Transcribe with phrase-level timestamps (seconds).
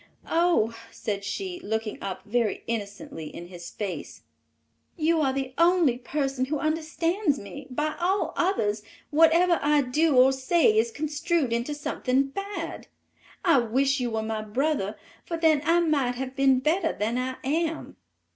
[0.31, 4.23] "Oh," said she, looking up very innocently in his face,
[4.97, 10.31] "you are the only person who understands me; by all others, whatever I do or
[10.31, 12.87] say is construed into something bad.
[13.45, 17.35] I wish you were my brother, for then I might have been better than I
[17.43, 17.95] am."